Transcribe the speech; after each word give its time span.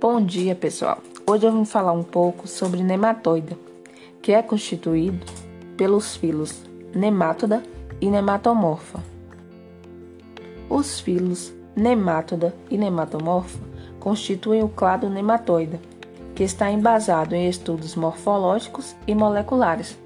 Bom 0.00 0.24
dia, 0.24 0.54
pessoal. 0.54 0.96
Hoje 1.26 1.46
eu 1.46 1.52
vou 1.52 1.66
falar 1.66 1.92
um 1.92 2.02
pouco 2.02 2.48
sobre 2.48 2.82
nematóide, 2.82 3.54
que 4.22 4.32
é 4.32 4.40
constituído 4.40 5.26
pelos 5.76 6.16
filos 6.16 6.62
nemátoda 6.94 7.62
e 8.00 8.08
nematomorfa. 8.08 8.98
Os 10.70 11.00
filos 11.00 11.52
nemátoda 11.76 12.56
e 12.70 12.78
nematomorfa 12.78 13.58
constituem 13.98 14.62
o 14.62 14.70
clado 14.70 15.10
nematóide, 15.10 15.78
que 16.34 16.44
está 16.44 16.70
embasado 16.70 17.34
em 17.34 17.46
estudos 17.46 17.94
morfológicos 17.94 18.96
e 19.06 19.14
moleculares. 19.14 19.98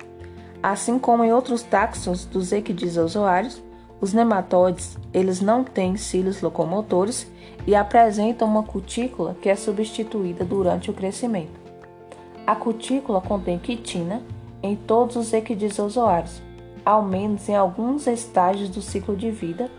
Assim 0.61 0.99
como 0.99 1.23
em 1.23 1.33
outros 1.33 1.63
taxons 1.63 2.25
dos 2.25 2.51
equidizozoários, 2.51 3.63
os 4.01 4.13
nematóides, 4.13 4.99
eles 5.13 5.41
não 5.41 5.65
têm 5.65 5.97
cílios 5.97 6.43
locomotores 6.43 7.31
e 7.67 7.75
apresentam 7.75 8.49
uma 8.49 8.63
cutícula 8.63 9.37
que 9.41 9.49
é 9.49 9.57
substituída 9.57 10.45
durante 10.45 10.91
o 10.91 10.95
crescimento. 10.95 11.59
A 12.47 12.55
cutícula 12.55 13.21
contém 13.21 13.59
quitina 13.59 14.23
em 14.63 14.77
todos 14.77 15.17
os 15.17 15.33
equidizozoários, 15.33 16.43
ao 16.85 17.03
menos 17.03 17.49
em 17.49 17.57
alguns 17.57 18.07
estágios 18.07 18.69
do 18.69 18.83
ciclo 18.83 19.17
de 19.17 19.31
vida 19.31 19.71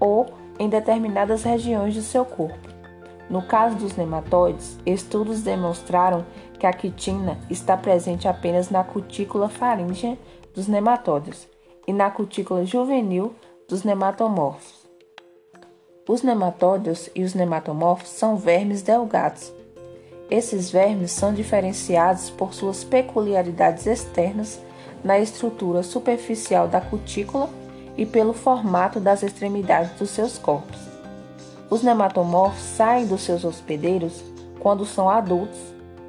ou 0.00 0.26
em 0.58 0.68
determinadas 0.68 1.44
regiões 1.44 1.94
de 1.94 2.02
seu 2.02 2.24
corpo. 2.24 2.68
No 3.30 3.42
caso 3.42 3.76
dos 3.76 3.94
nematóides, 3.94 4.78
estudos 4.86 5.42
demonstraram 5.42 6.24
que 6.58 6.66
a 6.66 6.72
quitina 6.72 7.38
está 7.48 7.76
presente 7.76 8.26
apenas 8.26 8.70
na 8.70 8.82
cutícula 8.82 9.48
faríngea 9.48 10.18
dos 10.54 10.66
nematóides 10.66 11.46
e 11.86 11.92
na 11.92 12.10
cutícula 12.10 12.64
juvenil 12.64 13.34
dos 13.68 13.84
nematomorfos. 13.84 14.88
Os 16.08 16.22
nematóides 16.22 17.10
e 17.14 17.22
os 17.22 17.34
nematomorfos 17.34 18.08
são 18.08 18.34
vermes 18.34 18.80
delgados. 18.80 19.52
Esses 20.30 20.70
vermes 20.70 21.12
são 21.12 21.34
diferenciados 21.34 22.30
por 22.30 22.54
suas 22.54 22.82
peculiaridades 22.82 23.86
externas 23.86 24.58
na 25.04 25.18
estrutura 25.18 25.82
superficial 25.82 26.66
da 26.66 26.80
cutícula 26.80 27.50
e 27.94 28.06
pelo 28.06 28.32
formato 28.32 28.98
das 28.98 29.22
extremidades 29.22 29.98
dos 29.98 30.08
seus 30.08 30.38
corpos. 30.38 30.78
Os 31.68 31.82
nematomorfos 31.82 32.62
saem 32.62 33.06
dos 33.06 33.20
seus 33.20 33.44
hospedeiros 33.44 34.24
quando 34.60 34.86
são 34.86 35.10
adultos 35.10 35.60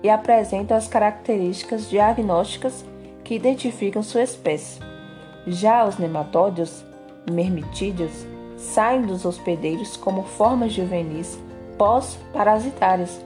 e 0.02 0.10
apresentam 0.10 0.78
as 0.78 0.88
características 0.88 1.90
diagnósticas 1.90 2.86
que 3.22 3.36
identificam 3.36 4.02
sua 4.02 4.24
espécie. 4.24 4.80
Já 5.46 5.86
os 5.86 5.98
nematóides 5.98 6.88
mermitídeos 7.30 8.26
saem 8.58 9.04
dos 9.04 9.26
hospedeiros 9.26 9.96
como 9.96 10.24
formas 10.24 10.74
juvenis 10.74 11.40
pós-parasitárias 11.78 13.22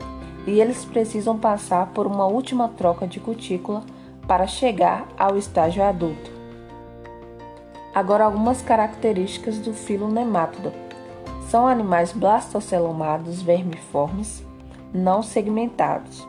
e 0.46 0.60
eles 0.60 0.84
precisam 0.84 1.38
passar 1.38 1.88
por 1.88 2.06
uma 2.06 2.26
última 2.26 2.68
troca 2.68 3.06
de 3.06 3.18
cutícula 3.18 3.82
para 4.28 4.46
chegar 4.46 5.06
ao 5.18 5.36
estágio 5.36 5.82
adulto. 5.82 6.30
Agora 7.94 8.24
algumas 8.24 8.62
características 8.62 9.58
do 9.58 9.72
filo 9.72 10.08
nemátodo. 10.08 10.72
São 11.48 11.66
animais 11.66 12.12
blastocelomados 12.12 13.42
vermiformes, 13.42 14.44
não 14.92 15.22
segmentados. 15.22 16.26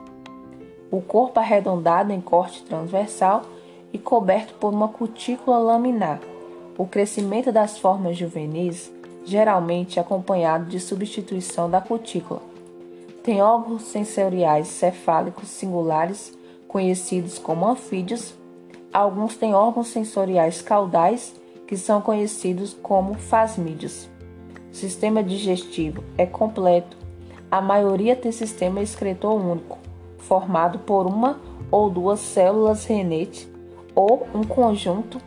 O 0.92 1.02
corpo 1.02 1.40
arredondado 1.40 2.12
em 2.12 2.22
corte 2.22 2.64
transversal 2.64 3.44
e 3.92 3.98
coberto 3.98 4.54
por 4.56 4.74
uma 4.74 4.90
cutícula 4.90 5.58
laminar 5.58 6.20
o 6.78 6.86
crescimento 6.86 7.52
das 7.52 7.78
formas 7.78 8.18
juvenis 8.18 8.92
geralmente 9.26 10.00
acompanhado 10.00 10.66
de 10.66 10.80
substituição 10.80 11.70
da 11.70 11.82
cutícula. 11.82 12.42
Tem 13.24 13.42
órgãos 13.42 13.84
sensoriais 13.84 14.68
cefálicos 14.68 15.50
singulares, 15.50 16.38
conhecidos 16.68 17.40
como 17.40 17.68
anfídeos. 17.68 18.36
Alguns 18.94 19.36
têm 19.36 19.56
órgãos 19.56 19.88
sensoriais 19.88 20.62
caudais, 20.62 21.34
que 21.66 21.76
são 21.76 22.02
conhecidos 22.02 22.78
como 22.84 23.16
fasmídeos. 23.16 24.08
O 24.72 24.76
sistema 24.76 25.24
digestivo 25.24 26.04
é 26.18 26.26
completo. 26.26 26.96
A 27.50 27.62
maioria 27.62 28.16
tem 28.16 28.32
sistema 28.32 28.82
excretor 28.82 29.34
único, 29.34 29.80
formado 30.20 30.80
por 30.80 31.08
uma 31.08 31.40
ou 31.72 31.90
duas 31.90 32.20
células 32.20 32.86
renete 32.86 33.50
ou 33.96 34.28
um 34.36 34.44
conjunto 34.44 35.20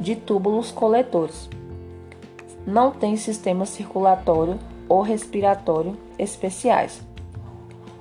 de 0.00 0.16
túbulos 0.16 0.70
coletores. 0.70 1.48
Não 2.66 2.90
tem 2.90 3.16
sistema 3.16 3.66
circulatório 3.66 4.58
ou 4.88 5.02
respiratório 5.02 5.96
especiais. 6.18 7.02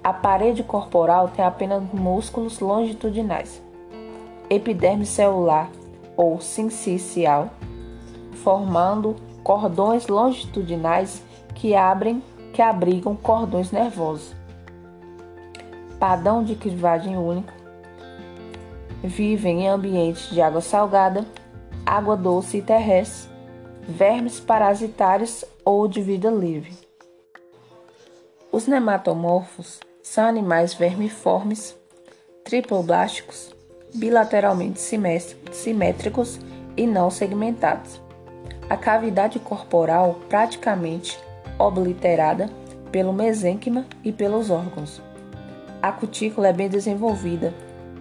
A 0.04 0.12
parede 0.12 0.64
corporal 0.64 1.30
tem 1.30 1.46
apenas 1.46 1.84
músculos 1.94 2.60
longitudinais. 2.60 3.62
Epiderme 4.50 5.06
celular 5.06 5.70
ou 6.18 6.42
sincicial, 6.42 7.50
formando 8.44 9.16
cordões 9.44 10.08
longitudinais 10.08 11.24
que 11.56 11.76
abrem 11.76 12.22
que 12.52 12.62
abrigam 12.62 13.16
cordões 13.16 13.72
nervosos. 13.72 14.36
Padrão 16.00 16.44
de 16.44 16.56
clivagem 16.56 17.18
único. 17.18 17.54
Vivem 19.04 19.64
em 19.64 19.68
ambientes 19.70 20.30
de 20.30 20.42
água 20.42 20.62
salgada, 20.62 21.26
água 21.86 22.16
doce 22.16 22.58
e 22.58 22.62
terrestre, 22.62 23.30
vermes 23.88 24.40
parasitários 24.40 25.44
ou 25.66 25.88
de 25.88 26.02
vida 26.02 26.30
livre. 26.30 26.74
Os 28.52 28.68
nematomorfos 28.68 29.80
são 30.04 30.26
animais 30.26 30.74
vermiformes, 30.74 31.76
triploblásticos, 32.44 33.56
bilateralmente 33.94 34.80
simétricos 35.52 36.40
e 36.76 36.86
não 36.86 37.10
segmentados. 37.10 38.02
A 38.70 38.78
cavidade 38.78 39.40
corporal 39.40 40.20
praticamente 40.30 41.20
obliterada 41.60 42.50
pelo 42.92 43.14
mesênquima 43.14 43.86
e 44.04 44.12
pelos 44.12 44.50
órgãos. 44.50 45.02
A 45.82 45.92
cutícula 45.92 46.50
é 46.50 46.54
bem 46.54 46.70
desenvolvida. 46.70 47.54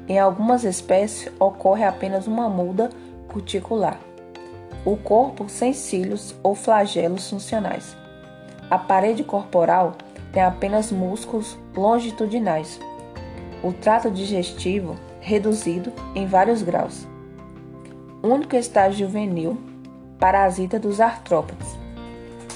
Em 0.09 0.19
algumas 0.19 0.65
espécies 0.65 1.33
ocorre 1.39 1.85
apenas 1.85 2.27
uma 2.27 2.49
muda 2.49 2.91
cuticular. 3.31 3.99
O 4.85 4.97
corpo 4.97 5.49
sem 5.49 5.73
cílios 5.73 6.35
ou 6.43 6.55
flagelos 6.55 7.29
funcionais. 7.29 7.97
A 8.71 8.79
parede 8.79 9.25
corporal 9.25 9.95
tem 10.33 10.43
apenas 10.43 10.91
músculos 10.91 11.59
longitudinais. 11.75 12.79
O 13.63 13.73
trato 13.73 14.11
digestivo 14.11 14.97
reduzido 15.21 15.93
em 16.15 16.27
vários 16.27 16.63
graus. 16.63 17.07
Único 18.23 18.57
estágio 18.57 19.07
juvenil, 19.07 19.59
parasita 20.19 20.79
dos 20.79 21.01
artrópodes. 21.01 21.69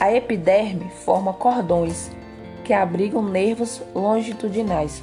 A 0.01 0.13
epiderme 0.13 0.91
forma 0.91 1.33
cordões 1.33 2.11
que 2.65 2.73
abrigam 2.73 3.23
nervos 3.23 3.83
longitudinais, 3.95 5.03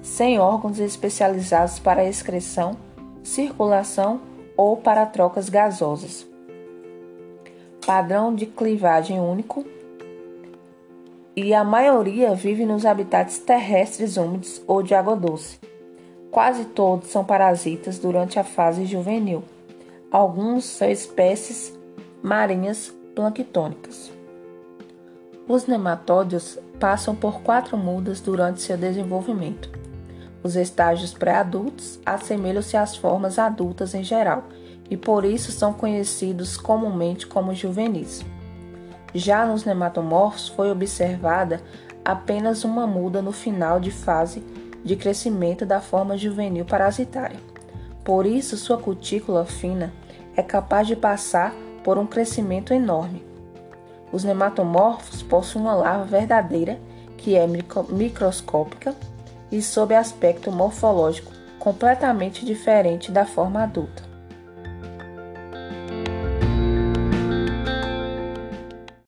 sem 0.00 0.38
órgãos 0.38 0.78
especializados 0.78 1.78
para 1.78 2.04
excreção, 2.08 2.76
circulação 3.22 4.31
ou 4.56 4.76
para 4.76 5.06
trocas 5.06 5.48
gasosas. 5.48 6.26
Padrão 7.84 8.34
de 8.34 8.46
clivagem 8.46 9.20
único. 9.20 9.64
E 11.34 11.54
a 11.54 11.64
maioria 11.64 12.34
vive 12.34 12.64
nos 12.64 12.84
habitats 12.84 13.38
terrestres 13.38 14.16
úmidos 14.16 14.62
ou 14.66 14.82
de 14.82 14.94
água 14.94 15.16
doce. 15.16 15.58
Quase 16.30 16.66
todos 16.66 17.08
são 17.08 17.24
parasitas 17.24 17.98
durante 17.98 18.38
a 18.38 18.44
fase 18.44 18.86
juvenil. 18.86 19.42
Alguns 20.10 20.64
são 20.64 20.88
espécies 20.90 21.78
marinhas 22.22 22.94
planctônicas. 23.14 24.12
Os 25.48 25.66
nematódios 25.66 26.58
passam 26.78 27.14
por 27.14 27.42
quatro 27.42 27.76
mudas 27.76 28.20
durante 28.20 28.62
seu 28.62 28.76
desenvolvimento. 28.76 29.70
Os 30.42 30.56
estágios 30.56 31.14
pré-adultos 31.14 32.00
assemelham-se 32.04 32.76
às 32.76 32.96
formas 32.96 33.38
adultas 33.38 33.94
em 33.94 34.02
geral 34.02 34.44
e 34.90 34.96
por 34.96 35.24
isso 35.24 35.52
são 35.52 35.72
conhecidos 35.72 36.56
comumente 36.56 37.26
como 37.26 37.54
juvenis. 37.54 38.24
Já 39.14 39.46
nos 39.46 39.64
nematomorfos 39.64 40.48
foi 40.48 40.70
observada 40.70 41.60
apenas 42.04 42.64
uma 42.64 42.86
muda 42.86 43.22
no 43.22 43.30
final 43.30 43.78
de 43.78 43.90
fase 43.90 44.42
de 44.84 44.96
crescimento 44.96 45.64
da 45.64 45.80
forma 45.80 46.18
juvenil 46.18 46.64
parasitária. 46.64 47.38
Por 48.04 48.26
isso, 48.26 48.56
sua 48.56 48.78
cutícula 48.78 49.44
fina 49.44 49.92
é 50.36 50.42
capaz 50.42 50.88
de 50.88 50.96
passar 50.96 51.54
por 51.84 51.98
um 51.98 52.06
crescimento 52.06 52.74
enorme. 52.74 53.24
Os 54.10 54.24
nematomorfos 54.24 55.22
possuem 55.22 55.64
uma 55.64 55.74
larva 55.74 56.04
verdadeira 56.04 56.78
que 57.16 57.36
é 57.36 57.46
microscópica 57.46 58.94
e 59.52 59.62
sob 59.62 59.94
aspecto 59.94 60.50
morfológico 60.50 61.30
completamente 61.58 62.44
diferente 62.44 63.12
da 63.12 63.24
forma 63.24 63.62
adulta. 63.62 64.11